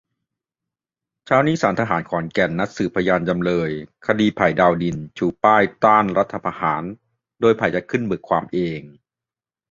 [1.25, 3.69] เช้านี้ศาลทหารขอนแก่นนัดสืบพยานจำเลย
[4.07, 6.83] คดีไผ่ ดาวดิน ชูป้ายต้านรัฐประหาร
[7.39, 8.81] โดยไผ่จะขึ้นเบิกความเอง